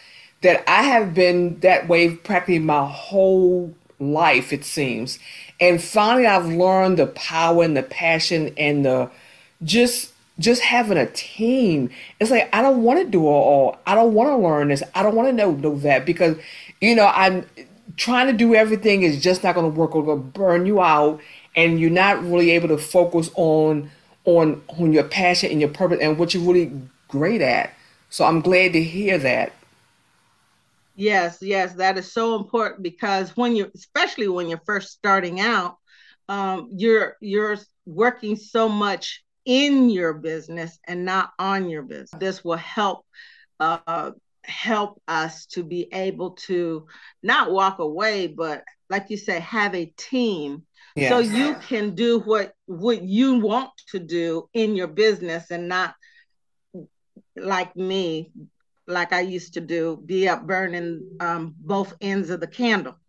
that 0.42 0.64
I 0.70 0.84
have 0.84 1.14
been 1.14 1.60
that 1.60 1.88
way 1.88 2.16
practically 2.16 2.60
my 2.60 2.86
whole 2.86 3.74
life, 4.00 4.52
it 4.52 4.66
seems. 4.66 5.20
And 5.60 5.82
finally, 5.82 6.26
I've 6.26 6.48
learned 6.48 6.98
the 6.98 7.08
power 7.08 7.64
and 7.64 7.78
the 7.78 7.84
passion 7.84 8.54
and 8.58 8.86
the 8.86 9.10
just 9.64 10.14
just 10.40 10.62
having 10.64 10.98
a 10.98 11.06
team. 11.08 11.90
It's 12.20 12.32
like 12.32 12.50
I 12.54 12.62
don't 12.62 12.84
want 12.84 13.00
to 13.00 13.06
do 13.06 13.22
it 13.24 13.30
all. 13.30 13.78
I 13.86 13.96
don't 13.96 14.14
want 14.14 14.30
to 14.30 14.36
learn 14.36 14.70
this. 14.70 14.84
I 14.96 15.04
don't 15.04 15.16
want 15.16 15.30
to 15.30 15.34
know, 15.34 15.52
know 15.52 15.76
that 15.80 16.06
because 16.06 16.38
you 16.82 16.96
know 16.96 17.06
I'm 17.08 17.46
trying 17.98 18.28
to 18.28 18.34
do 18.34 18.56
everything 18.56 19.04
is 19.04 19.22
just 19.22 19.44
not 19.44 19.56
going 19.56 19.72
to 19.72 19.80
work. 19.80 19.92
It's 19.94 20.06
going 20.06 20.20
to 20.20 20.40
burn 20.40 20.66
you 20.66 20.82
out, 20.82 21.22
and 21.56 21.80
you're 21.80 21.90
not 21.92 22.24
really 22.24 22.52
able 22.52 22.70
to 22.70 22.78
focus 22.78 23.30
on 23.36 23.92
on 24.26 24.62
on 24.80 24.94
your 24.94 25.04
passion 25.04 25.52
and 25.52 25.60
your 25.60 25.70
purpose 25.70 26.00
and 26.02 26.18
what 26.18 26.34
you're 26.34 26.44
really 26.44 26.72
great 27.08 27.42
at. 27.42 27.74
So 28.10 28.26
I'm 28.26 28.42
glad 28.42 28.74
to 28.74 28.84
hear 28.84 29.18
that. 29.20 29.54
Yes, 31.01 31.39
yes, 31.41 31.74
that 31.75 31.98
is 31.98 32.13
so 32.13 32.36
important 32.36 32.84
because 32.84 33.36
when 33.36 33.55
you're, 33.55 33.72
especially 33.74 34.27
when 34.27 34.48
you're 34.48 34.62
first 34.67 34.91
starting 34.91 35.39
out, 35.39 35.77
um, 36.29 36.70
you're 36.75 37.17
you're 37.22 37.58
working 37.88 38.36
so 38.36 38.70
much 38.70 39.24
in 39.43 39.89
your 39.89 40.13
business 40.13 40.77
and 40.88 41.03
not 41.03 41.31
on 41.39 41.72
your 41.72 41.81
business. 41.81 42.12
This 42.20 42.43
will 42.43 42.58
help 42.58 43.03
uh, 43.60 44.12
help 44.43 45.01
us 45.08 45.48
to 45.48 45.63
be 45.63 45.89
able 45.91 46.31
to 46.31 46.86
not 47.24 47.51
walk 47.51 47.79
away, 47.79 48.27
but 48.27 48.63
like 48.88 49.10
you 49.10 49.17
say, 49.17 49.39
have 49.39 49.74
a 49.74 49.91
team. 49.98 50.67
Yes. 50.96 51.10
So 51.10 51.17
you 51.17 51.55
can 51.55 51.96
do 51.96 52.20
what 52.20 52.53
what 52.67 53.01
you 53.01 53.39
want 53.39 53.72
to 53.88 53.98
do 53.98 54.48
in 54.53 54.75
your 54.75 54.88
business 54.88 55.50
and 55.50 55.67
not 55.67 55.96
like 57.36 57.75
me 57.75 58.29
like 58.92 59.14
I 59.14 59.22
used 59.22 59.54
to 59.56 59.62
do, 59.62 60.02
be 60.06 60.28
up 60.28 60.46
burning 60.46 61.04
um, 61.20 61.56
both 61.60 61.94
ends 62.02 62.30
of 62.30 62.40
the 62.40 62.48
candle. 62.48 62.96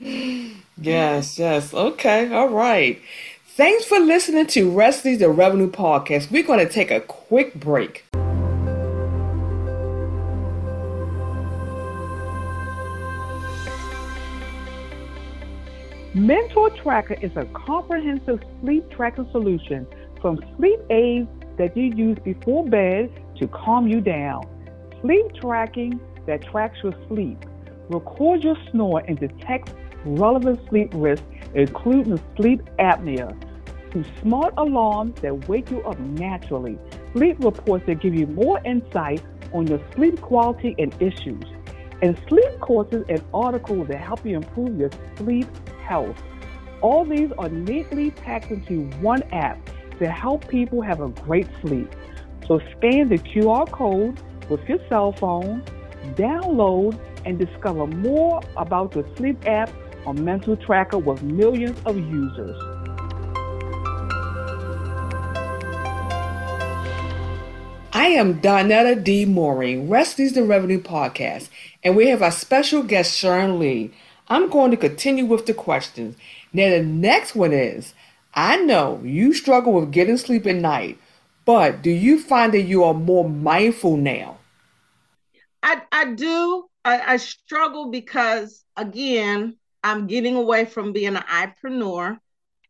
yes, 0.78 1.38
yes. 1.38 1.74
Okay, 1.74 2.32
all 2.32 2.48
right. 2.48 3.00
Thanks 3.46 3.84
for 3.84 3.98
listening 3.98 4.46
to 4.48 4.70
Wesley's 4.70 5.18
the 5.18 5.28
Revenue 5.28 5.70
Podcast. 5.70 6.30
We're 6.30 6.42
going 6.42 6.66
to 6.66 6.72
take 6.72 6.90
a 6.90 7.00
quick 7.00 7.54
break. 7.54 8.04
Mentor 16.14 16.70
Tracker 16.70 17.14
is 17.22 17.30
a 17.36 17.44
comprehensive 17.52 18.40
sleep 18.60 18.90
tracking 18.90 19.28
solution 19.30 19.86
from 20.20 20.42
sleep 20.56 20.80
aids 20.90 21.28
that 21.58 21.76
you 21.76 21.92
use 21.94 22.18
before 22.24 22.66
bed 22.66 23.10
to 23.36 23.48
calm 23.48 23.86
you 23.86 24.00
down. 24.00 24.42
Sleep 25.02 25.26
tracking 25.40 26.00
that 26.26 26.42
tracks 26.42 26.78
your 26.82 26.94
sleep. 27.08 27.44
Record 27.88 28.44
your 28.44 28.56
snore 28.70 29.02
and 29.08 29.18
detect 29.18 29.74
relevant 30.04 30.60
sleep 30.68 30.90
risks, 30.94 31.26
including 31.54 32.20
sleep 32.36 32.62
apnea. 32.78 33.36
To 33.92 34.04
smart 34.22 34.54
alarms 34.56 35.20
that 35.20 35.48
wake 35.48 35.70
you 35.70 35.82
up 35.82 35.98
naturally. 35.98 36.78
Sleep 37.12 37.36
reports 37.40 37.84
that 37.86 38.00
give 38.00 38.14
you 38.14 38.26
more 38.28 38.60
insight 38.64 39.22
on 39.52 39.66
your 39.66 39.80
sleep 39.94 40.20
quality 40.20 40.76
and 40.78 40.94
issues. 41.02 41.44
And 42.02 42.18
sleep 42.28 42.60
courses 42.60 43.04
and 43.08 43.22
articles 43.34 43.88
that 43.88 43.98
help 43.98 44.24
you 44.24 44.36
improve 44.36 44.78
your 44.78 44.90
sleep 45.16 45.48
health. 45.80 46.16
All 46.80 47.04
these 47.04 47.30
are 47.36 47.48
neatly 47.48 48.10
packed 48.10 48.50
into 48.50 48.84
one 49.00 49.22
app 49.32 49.58
to 50.00 50.10
help 50.10 50.48
people 50.48 50.80
have 50.80 51.00
a 51.00 51.08
great 51.08 51.46
sleep. 51.60 51.94
So 52.48 52.58
scan 52.76 53.10
the 53.10 53.18
QR 53.18 53.70
code 53.70 54.18
with 54.48 54.60
your 54.68 54.78
cell 54.88 55.12
phone, 55.12 55.62
download, 56.14 56.98
and 57.24 57.38
discover 57.38 57.86
more 57.86 58.40
about 58.56 58.92
the 58.92 59.06
sleep 59.16 59.46
app 59.46 59.70
or 60.06 60.14
mental 60.14 60.56
tracker 60.56 60.98
with 60.98 61.22
millions 61.22 61.78
of 61.84 61.98
users. 61.98 62.60
I 67.92 68.06
am 68.06 68.40
Donetta 68.40 69.04
D. 69.04 69.26
Mooring, 69.26 69.86
Wesley's 69.86 70.32
the 70.32 70.42
Revenue 70.42 70.82
Podcast, 70.82 71.50
And 71.84 71.94
we 71.94 72.08
have 72.08 72.22
our 72.22 72.30
special 72.30 72.82
guest, 72.82 73.14
Sharon 73.14 73.58
Lee. 73.58 73.92
I'm 74.28 74.48
going 74.48 74.70
to 74.70 74.76
continue 74.78 75.26
with 75.26 75.44
the 75.44 75.54
questions. 75.54 76.16
Now, 76.54 76.70
the 76.70 76.82
next 76.82 77.34
one 77.34 77.52
is 77.52 77.92
I 78.34 78.56
know 78.58 79.00
you 79.04 79.34
struggle 79.34 79.72
with 79.72 79.90
getting 79.90 80.16
sleep 80.16 80.46
at 80.46 80.56
night, 80.56 80.98
but 81.44 81.82
do 81.82 81.90
you 81.90 82.20
find 82.20 82.54
that 82.54 82.62
you 82.62 82.84
are 82.84 82.94
more 82.94 83.28
mindful 83.28 83.96
now? 83.96 84.38
I, 85.62 85.82
I 85.90 86.12
do. 86.12 86.66
I, 86.84 87.14
I 87.14 87.16
struggle 87.16 87.90
because, 87.90 88.64
again, 88.76 89.56
I'm 89.82 90.06
getting 90.06 90.36
away 90.36 90.64
from 90.64 90.92
being 90.92 91.16
an 91.16 91.24
entrepreneur. 91.30 92.18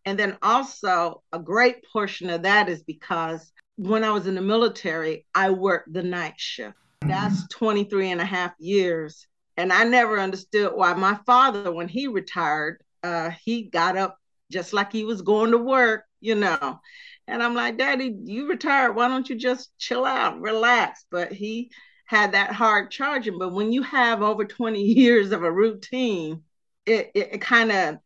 And 0.04 0.18
then 0.18 0.38
also, 0.42 1.22
a 1.32 1.38
great 1.38 1.84
portion 1.92 2.30
of 2.30 2.42
that 2.42 2.68
is 2.68 2.82
because 2.82 3.52
when 3.76 4.02
I 4.02 4.10
was 4.10 4.26
in 4.26 4.34
the 4.34 4.40
military, 4.40 5.26
I 5.34 5.50
worked 5.50 5.92
the 5.92 6.02
night 6.02 6.34
shift. 6.36 6.76
That's 7.02 7.46
23 7.48 8.10
and 8.12 8.20
a 8.20 8.24
half 8.24 8.52
years. 8.58 9.26
And 9.56 9.72
I 9.72 9.84
never 9.84 10.18
understood 10.18 10.72
why 10.74 10.94
my 10.94 11.18
father, 11.26 11.70
when 11.72 11.88
he 11.88 12.06
retired, 12.06 12.82
uh, 13.02 13.30
he 13.44 13.64
got 13.64 13.96
up 13.96 14.16
just 14.50 14.72
like 14.72 14.92
he 14.92 15.04
was 15.04 15.22
going 15.22 15.52
to 15.52 15.58
work, 15.58 16.04
you 16.20 16.34
know. 16.34 16.80
And 17.26 17.42
I'm 17.42 17.54
like, 17.54 17.78
Daddy, 17.78 18.14
you 18.24 18.48
retired. 18.48 18.96
Why 18.96 19.08
don't 19.08 19.28
you 19.28 19.36
just 19.36 19.70
chill 19.78 20.04
out, 20.04 20.40
relax? 20.40 21.04
But 21.10 21.32
he 21.32 21.70
had 22.06 22.32
that 22.32 22.52
hard 22.52 22.90
charging. 22.90 23.38
But 23.38 23.52
when 23.52 23.72
you 23.72 23.82
have 23.82 24.22
over 24.22 24.44
20 24.44 24.82
years 24.82 25.32
of 25.32 25.42
a 25.44 25.52
routine, 25.52 26.42
it, 26.84 27.10
it, 27.14 27.28
it 27.34 27.40
kind 27.40 27.70
of 27.70 27.98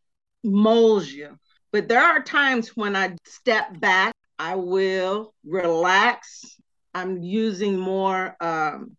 molds 0.42 1.12
you. 1.12 1.38
But 1.72 1.88
there 1.88 2.02
are 2.02 2.22
times 2.22 2.68
when 2.76 2.94
I 2.94 3.16
step 3.24 3.80
back, 3.80 4.14
I 4.38 4.56
will 4.56 5.34
relax. 5.44 6.58
I'm 6.92 7.22
using 7.22 7.78
more 7.78 8.36
um, 8.40 8.96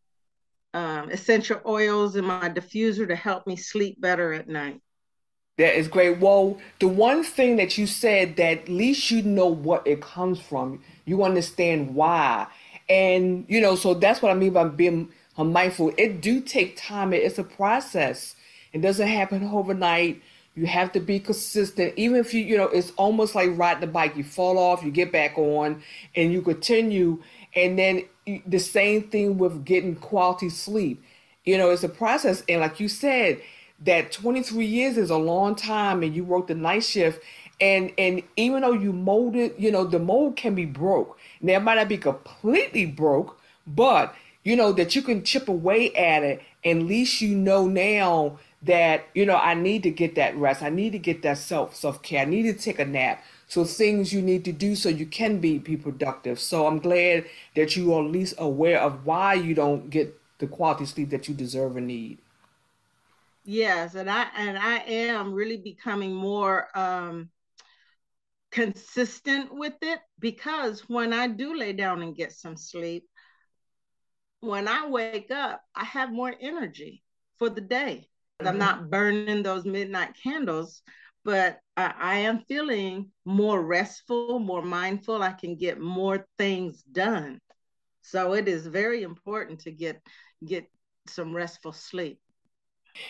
um, 0.74 1.10
essential 1.10 1.62
oils 1.66 2.16
in 2.16 2.26
my 2.26 2.50
diffuser 2.50 3.08
to 3.08 3.16
help 3.16 3.48
me 3.48 3.56
sleep 3.56 4.02
better 4.02 4.34
at 4.34 4.50
night. 4.50 4.82
That 5.58 5.78
is 5.78 5.88
great. 5.88 6.20
Well, 6.20 6.58
the 6.80 6.88
one 6.88 7.24
thing 7.24 7.56
that 7.58 7.78
you 7.78 7.88
said 7.88 8.36
that 8.38 8.60
at 8.64 8.70
least 8.70 9.10
you 9.10 9.22
know 9.22 9.48
what 9.48 9.88
it 9.88 10.02
comes 10.02 10.40
from. 10.40 10.82
You 11.06 11.24
understand 11.24 11.96
why. 11.96 12.48
And 12.90 13.46
you 13.48 13.62
know, 13.62 13.76
so 13.76 13.94
that's 13.94 14.22
what 14.22 14.32
I 14.32 14.36
mean 14.36 14.54
by 14.54 14.66
being 14.66 15.10
mindful. 15.38 15.94
It 15.98 16.22
do 16.22 16.42
take 16.42 16.76
time. 16.78 17.14
It's 17.14 17.40
a 17.40 17.44
process. 17.44 18.36
It 18.74 18.82
doesn't 18.82 19.08
happen 19.08 19.46
overnight. 19.46 20.22
You 20.56 20.66
have 20.68 20.92
to 20.94 21.00
be 21.00 21.20
consistent. 21.20 21.94
Even 21.98 22.18
if 22.18 22.34
you, 22.34 22.42
you 22.42 22.58
know, 22.58 22.68
it's 22.68 22.92
almost 22.98 23.36
like 23.36 23.58
riding 23.58 23.82
the 23.82 23.88
bike. 23.88 24.16
You 24.16 24.24
fall 24.24 24.58
off, 24.58 24.84
you 24.84 24.92
get 24.92 25.12
back 25.12 25.38
on, 25.38 25.82
and 26.16 26.32
you 26.32 26.42
continue. 26.42 27.22
And 27.56 27.80
then 27.80 28.04
the 28.46 28.60
same 28.60 29.10
thing 29.10 29.38
with 29.38 29.66
getting 29.66 29.96
quality 29.96 30.50
sleep. 30.50 31.04
You 31.46 31.58
know, 31.58 31.70
it's 31.70 31.84
a 31.84 31.90
process. 31.90 32.44
And 32.50 32.62
like 32.62 32.80
you 32.80 32.88
said, 32.88 33.42
that 33.80 34.12
23 34.12 34.66
years 34.66 34.98
is 34.98 35.10
a 35.10 35.18
long 35.18 35.56
time 35.56 36.04
and 36.04 36.16
you 36.16 36.24
work 36.24 36.48
the 36.48 36.56
night 36.56 36.84
shift 36.84 37.22
and 37.60 37.92
and 37.98 38.24
even 38.36 38.62
though 38.62 38.74
you 38.74 38.92
molded 38.92 39.54
you 39.58 39.72
know 39.72 39.84
the 39.84 40.00
mold 40.00 40.36
can 40.36 40.56
be 40.56 40.66
broke. 40.66 41.18
Now 41.42 41.54
it 41.54 41.64
might 41.64 41.76
not 41.76 41.90
be 41.90 41.98
completely 41.98 42.86
broke 42.86 43.40
but 43.68 44.16
you 44.44 44.56
know 44.56 44.72
that 44.74 44.96
you 44.96 45.02
can 45.02 45.24
chip 45.24 45.50
away 45.50 45.94
at 45.94 46.24
it. 46.24 46.42
And 46.64 46.82
at 46.82 46.88
least 46.88 47.22
you 47.22 47.36
know 47.36 47.68
now 47.68 48.40
that 48.64 49.06
you 49.14 49.26
know 49.26 49.36
i 49.36 49.54
need 49.54 49.84
to 49.84 49.92
get 49.92 50.16
that 50.16 50.36
rest. 50.38 50.64
I 50.64 50.70
need 50.70 50.92
to 50.92 51.00
get 51.00 51.22
that 51.24 51.38
self 51.38 51.76
self-care. 51.76 52.22
I 52.22 52.26
need 52.26 52.44
to 52.44 52.54
take 52.54 52.80
a 52.80 52.86
nap. 52.86 53.24
So 53.48 53.64
things 53.64 54.12
you 54.12 54.22
need 54.22 54.44
to 54.46 54.52
do 54.52 54.76
so 54.76 54.90
you 54.90 55.06
can 55.06 55.40
be 55.40 55.58
be 55.58 55.78
productive. 55.78 56.40
So 56.40 56.68
i'm 56.68 56.80
glad 56.80 57.26
that 57.56 57.76
you 57.76 57.94
are 57.94 58.04
at 58.04 58.12
least 58.12 58.36
aware 58.38 58.80
of 58.80 59.06
why 59.06 59.34
you 59.34 59.54
don't 59.54 59.90
get 59.90 60.20
the 60.40 60.48
quality 60.48 60.86
sleep 60.86 61.10
that 61.12 61.28
you 61.28 61.34
deserve 61.36 61.78
and 61.78 61.88
need 61.88 62.18
Yes, 63.46 63.94
and 63.94 64.10
I 64.10 64.28
and 64.36 64.58
I 64.58 64.78
am 64.80 65.32
really 65.32 65.58
becoming 65.58 66.14
more 66.14 66.68
um 66.78 67.30
consistent 68.52 69.54
with 69.54 69.76
it 69.82 70.00
because 70.20 70.82
when 70.88 71.14
I 71.14 71.28
do 71.28 71.56
lay 71.56 71.74
down 71.74 72.02
and 72.02 72.16
get 72.16 72.32
some 72.32 72.58
sleep, 72.58 73.06
when 74.40 74.68
I 74.68 74.88
wake 74.88 75.30
up, 75.30 75.62
I 75.76 75.84
have 75.86 76.12
more 76.12 76.34
energy 76.40 77.04
for 77.38 77.50
the 77.50 77.62
day. 77.62 78.08
Mm-hmm. 78.40 78.48
I'm 78.48 78.58
not 78.58 78.90
burning 78.90 79.44
those 79.44 79.66
midnight 79.66 80.16
candles, 80.22 80.82
but 81.24 81.60
I, 81.78 81.94
I 82.00 82.16
am 82.20 82.46
feeling 82.48 83.12
more 83.26 83.62
restful, 83.62 84.40
more 84.40 84.64
mindful. 84.64 85.22
I 85.22 85.34
can 85.34 85.56
get 85.56 85.80
more 85.80 86.26
things 86.38 86.82
done. 86.84 87.40
So 88.02 88.34
it 88.34 88.48
is 88.48 88.66
very 88.66 89.04
important 89.04 89.62
to 89.62 89.72
get 89.72 90.02
get 90.46 90.66
some 91.08 91.36
restful 91.36 91.74
sleep. 91.74 92.20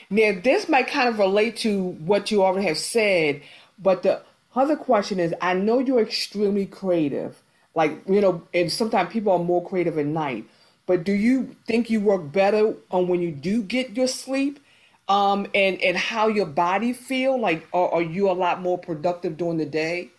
Now, 0.09 0.39
this 0.43 0.69
might 0.69 0.87
kind 0.87 1.09
of 1.09 1.19
relate 1.19 1.57
to 1.57 1.81
what 1.81 2.31
you 2.31 2.43
already 2.43 2.67
have 2.67 2.77
said, 2.77 3.41
but 3.77 4.03
the 4.03 4.21
other 4.55 4.75
question 4.75 5.19
is 5.19 5.33
I 5.41 5.53
know 5.53 5.79
you're 5.79 6.01
extremely 6.01 6.65
creative. 6.65 7.41
Like, 7.73 8.01
you 8.07 8.21
know, 8.21 8.43
and 8.53 8.71
sometimes 8.71 9.11
people 9.11 9.33
are 9.33 9.39
more 9.39 9.67
creative 9.67 9.97
at 9.97 10.05
night, 10.05 10.45
but 10.85 11.03
do 11.03 11.11
you 11.11 11.55
think 11.67 11.89
you 11.89 11.99
work 11.99 12.31
better 12.31 12.75
on 12.89 13.07
when 13.07 13.21
you 13.21 13.31
do 13.31 13.61
get 13.61 13.97
your 13.97 14.07
sleep? 14.07 14.59
Um, 15.07 15.45
and, 15.53 15.79
and 15.83 15.95
how 15.95 16.29
your 16.29 16.47
body 16.47 16.91
feel? 16.91 17.39
Like, 17.39 17.67
are, 17.73 17.89
are 17.91 18.01
you 18.01 18.29
a 18.29 18.33
lot 18.33 18.61
more 18.61 18.77
productive 18.77 19.37
during 19.37 19.57
the 19.57 19.65
day? 19.65 20.09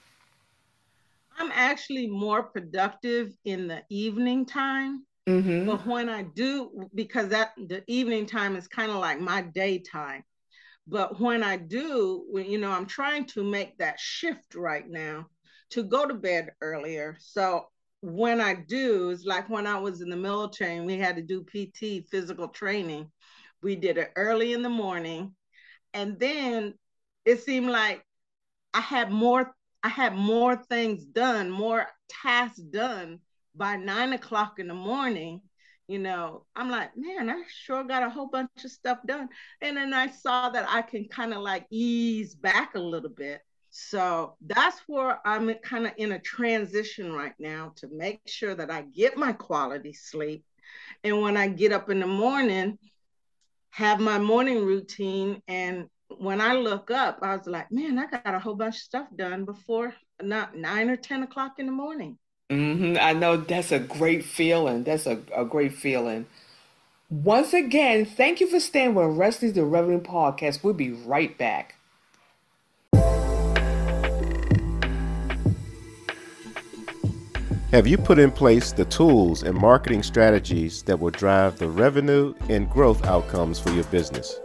I'm 1.38 1.50
actually 1.52 2.06
more 2.06 2.44
productive 2.44 3.32
in 3.44 3.66
the 3.66 3.82
evening 3.88 4.46
time. 4.46 5.05
Mm-hmm. 5.28 5.66
But 5.66 5.86
when 5.86 6.08
I 6.08 6.22
do, 6.22 6.88
because 6.94 7.28
that 7.30 7.52
the 7.56 7.82
evening 7.88 8.26
time 8.26 8.54
is 8.54 8.68
kind 8.68 8.90
of 8.90 8.98
like 8.98 9.20
my 9.20 9.42
daytime. 9.42 10.22
But 10.86 11.20
when 11.20 11.42
I 11.42 11.56
do, 11.56 12.24
when, 12.30 12.46
you 12.46 12.58
know, 12.58 12.70
I'm 12.70 12.86
trying 12.86 13.26
to 13.26 13.42
make 13.42 13.76
that 13.78 13.98
shift 13.98 14.54
right 14.54 14.88
now 14.88 15.26
to 15.70 15.82
go 15.82 16.06
to 16.06 16.14
bed 16.14 16.52
earlier. 16.60 17.16
So 17.18 17.66
when 18.02 18.40
I 18.40 18.54
do, 18.54 19.10
it's 19.10 19.24
like 19.24 19.50
when 19.50 19.66
I 19.66 19.80
was 19.80 20.00
in 20.00 20.10
the 20.10 20.16
military 20.16 20.76
and 20.76 20.86
we 20.86 20.96
had 20.96 21.16
to 21.16 21.22
do 21.22 21.42
PT 21.42 22.08
physical 22.08 22.46
training. 22.48 23.10
We 23.62 23.74
did 23.74 23.98
it 23.98 24.12
early 24.14 24.52
in 24.52 24.62
the 24.62 24.68
morning. 24.68 25.34
And 25.92 26.20
then 26.20 26.74
it 27.24 27.42
seemed 27.42 27.68
like 27.68 28.04
I 28.72 28.80
had 28.80 29.10
more, 29.10 29.52
I 29.82 29.88
had 29.88 30.14
more 30.14 30.54
things 30.54 31.04
done, 31.04 31.50
more 31.50 31.88
tasks 32.08 32.60
done 32.60 33.18
by 33.56 33.76
nine 33.76 34.12
o'clock 34.12 34.58
in 34.58 34.68
the 34.68 34.74
morning, 34.74 35.40
you 35.88 35.98
know, 35.98 36.44
I'm 36.56 36.70
like, 36.70 36.96
man, 36.96 37.30
I 37.30 37.42
sure 37.48 37.84
got 37.84 38.02
a 38.02 38.10
whole 38.10 38.26
bunch 38.26 38.64
of 38.64 38.70
stuff 38.70 38.98
done. 39.06 39.28
And 39.60 39.76
then 39.76 39.94
I 39.94 40.08
saw 40.08 40.50
that 40.50 40.68
I 40.68 40.82
can 40.82 41.06
kind 41.08 41.32
of 41.32 41.42
like 41.42 41.66
ease 41.70 42.34
back 42.34 42.74
a 42.74 42.80
little 42.80 43.10
bit. 43.10 43.40
So 43.70 44.36
that's 44.40 44.80
where 44.86 45.20
I'm 45.26 45.52
kind 45.56 45.86
of 45.86 45.92
in 45.96 46.12
a 46.12 46.18
transition 46.18 47.12
right 47.12 47.34
now 47.38 47.72
to 47.76 47.88
make 47.92 48.20
sure 48.26 48.54
that 48.54 48.70
I 48.70 48.82
get 48.82 49.16
my 49.16 49.32
quality 49.32 49.92
sleep. 49.92 50.44
And 51.04 51.20
when 51.20 51.36
I 51.36 51.48
get 51.48 51.72
up 51.72 51.90
in 51.90 52.00
the 52.00 52.06
morning, 52.06 52.78
have 53.70 54.00
my 54.00 54.18
morning 54.18 54.64
routine. 54.64 55.42
And 55.46 55.88
when 56.08 56.40
I 56.40 56.54
look 56.54 56.90
up, 56.90 57.18
I 57.22 57.36
was 57.36 57.46
like, 57.46 57.70
man, 57.70 57.98
I 57.98 58.06
got 58.06 58.34
a 58.34 58.38
whole 58.40 58.54
bunch 58.54 58.76
of 58.76 58.80
stuff 58.80 59.08
done 59.14 59.44
before 59.44 59.94
not 60.22 60.56
nine 60.56 60.88
or 60.88 60.96
10 60.96 61.22
o'clock 61.22 61.58
in 61.58 61.66
the 61.66 61.72
morning. 61.72 62.18
Mm-hmm. 62.50 62.96
I 63.00 63.12
know 63.12 63.36
that's 63.36 63.72
a 63.72 63.78
great 63.78 64.24
feeling. 64.24 64.84
That's 64.84 65.06
a, 65.06 65.20
a 65.34 65.44
great 65.44 65.72
feeling. 65.74 66.26
Once 67.10 67.52
again, 67.52 68.04
thank 68.04 68.40
you 68.40 68.48
for 68.48 68.60
staying 68.60 68.94
with 68.94 69.16
Wesley's 69.16 69.52
the 69.52 69.64
Revenue 69.64 70.00
Podcast. 70.00 70.62
We'll 70.62 70.74
be 70.74 70.92
right 70.92 71.36
back. 71.38 71.74
Have 77.72 77.86
you 77.86 77.98
put 77.98 78.18
in 78.18 78.30
place 78.30 78.72
the 78.72 78.84
tools 78.84 79.42
and 79.42 79.56
marketing 79.56 80.02
strategies 80.02 80.82
that 80.84 80.98
will 80.98 81.10
drive 81.10 81.58
the 81.58 81.68
revenue 81.68 82.32
and 82.48 82.70
growth 82.70 83.04
outcomes 83.04 83.58
for 83.58 83.70
your 83.70 83.84
business? 83.84 84.40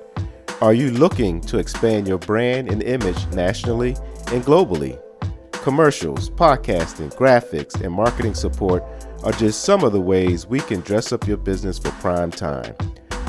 Are 0.60 0.74
you 0.74 0.92
looking 0.92 1.40
to 1.42 1.58
expand 1.58 2.08
your 2.08 2.18
brand 2.18 2.70
and 2.70 2.84
image 2.84 3.28
nationally 3.28 3.96
and 4.28 4.44
globally? 4.44 5.00
Commercials, 5.62 6.30
podcasting, 6.32 7.15
graphics, 7.15 7.80
and 7.82 7.93
marketing 7.93 8.34
support 8.34 8.84
are 9.24 9.32
just 9.34 9.63
some 9.63 9.84
of 9.84 9.93
the 9.93 10.02
ways 10.02 10.47
we 10.47 10.60
can 10.60 10.82
dress 10.82 11.12
up 11.12 11.28
your 11.28 11.38
business 11.38 11.78
for 11.78 11.91
prime 11.91 12.32
time. 12.32 12.76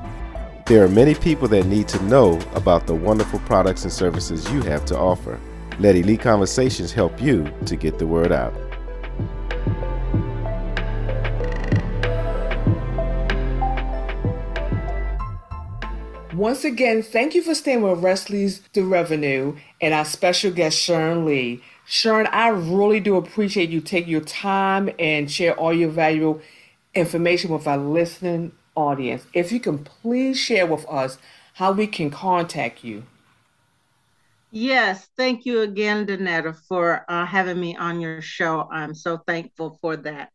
There 0.70 0.84
are 0.84 0.88
many 0.88 1.16
people 1.16 1.48
that 1.48 1.66
need 1.66 1.88
to 1.88 2.04
know 2.04 2.40
about 2.54 2.86
the 2.86 2.94
wonderful 2.94 3.40
products 3.40 3.86
and 3.86 3.92
services 3.92 4.48
you 4.52 4.62
have 4.62 4.86
to 4.86 4.96
offer. 4.96 5.40
Let 5.80 5.96
Elite 5.96 6.20
Conversations 6.20 6.92
help 6.92 7.20
you 7.20 7.52
to 7.66 7.76
get 7.76 7.98
the 7.98 8.06
word 8.06 8.32
out. 8.32 8.54
Once 16.36 16.64
again, 16.64 17.02
thank 17.02 17.34
you 17.34 17.42
for 17.42 17.56
staying 17.56 17.82
with 17.82 17.98
Wesley's 18.02 18.62
The 18.74 18.84
Revenue 18.84 19.56
and 19.82 19.96
our 19.96 20.06
special 20.06 20.52
guest, 20.52 20.78
Sharon 20.78 21.26
Lee. 21.26 21.64
Sharon, 21.88 22.28
I 22.28 22.50
really 22.50 23.00
do 23.00 23.16
appreciate 23.16 23.72
you 23.72 23.82
taking 23.82 24.12
your 24.12 24.22
time 24.22 24.92
and 25.00 25.32
share 25.32 25.56
all 25.56 25.74
your 25.74 25.90
valuable 25.90 26.42
information 26.94 27.50
with 27.50 27.66
our 27.66 27.80
listening 27.80 28.52
audience. 28.80 29.26
If 29.34 29.52
you 29.52 29.60
can 29.60 29.80
please 29.80 30.38
share 30.38 30.66
with 30.66 30.88
us 30.88 31.18
how 31.54 31.74
we 31.74 31.88
can 31.88 32.10
contact 32.10 32.84
you. 32.84 33.04
Yes, 34.52 35.08
thank 35.16 35.46
you 35.46 35.62
again, 35.62 36.08
Danetta, 36.08 36.56
for 36.68 37.06
uh, 37.08 37.24
having 37.26 37.60
me 37.60 37.76
on 37.76 38.02
your 38.02 38.20
show. 38.22 38.68
I'm 38.72 38.96
so 38.96 39.20
thankful 39.28 39.78
for 39.82 39.98
that. 39.98 40.32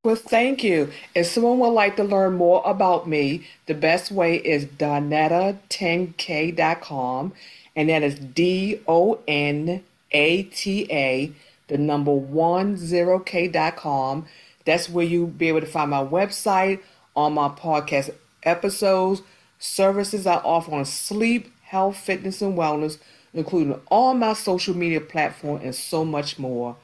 Well, 0.05 0.15
thank 0.15 0.63
you. 0.63 0.91
If 1.13 1.27
someone 1.27 1.59
would 1.59 1.71
like 1.71 1.97
to 1.97 2.05
learn 2.05 2.35
more 2.35 2.61
about 2.65 3.05
me, 3.07 3.45
the 3.65 3.73
best 3.73 4.11
way 4.11 4.37
is 4.37 4.63
donetta10k.com, 4.65 7.33
and 7.75 7.89
that 7.89 8.01
is 8.03 8.15
D 8.17 8.79
O 8.87 9.19
N 9.27 9.83
A 10.11 10.43
T 10.43 10.87
A, 10.89 11.33
the 11.67 11.77
number 11.77 12.13
one 12.13 12.77
zero 12.77 13.19
k.com. 13.19 14.25
That's 14.65 14.89
where 14.89 15.05
you'll 15.05 15.27
be 15.27 15.49
able 15.49 15.59
to 15.61 15.67
find 15.67 15.91
my 15.91 16.03
website, 16.05 16.79
all 17.13 17.29
my 17.29 17.49
podcast 17.49 18.11
episodes, 18.43 19.21
services 19.59 20.25
I 20.25 20.35
offer 20.35 20.71
on 20.73 20.85
sleep, 20.85 21.51
health, 21.63 21.97
fitness, 21.97 22.41
and 22.41 22.57
wellness, 22.57 22.99
including 23.33 23.81
all 23.91 24.13
my 24.13 24.31
social 24.33 24.75
media 24.77 25.01
platforms 25.01 25.63
and 25.65 25.75
so 25.75 26.05
much 26.05 26.39
more. 26.39 26.77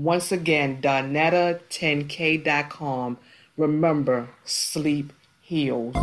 Once 0.00 0.32
again, 0.32 0.80
Donetta10k.com. 0.80 3.18
Remember, 3.58 4.30
sleep 4.46 5.12
heals. 5.42 5.94